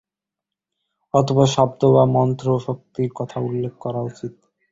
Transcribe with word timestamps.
অতঃপর 1.13 1.47
শব্দ 1.51 1.81
বা 1.95 2.03
মন্ত্র-শক্তির 2.15 3.09
কথা 3.15 3.37
উল্লেখ 3.39 3.73
করা 3.79 4.01
উচিত। 4.01 4.33